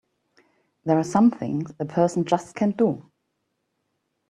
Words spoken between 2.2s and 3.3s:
just can't do!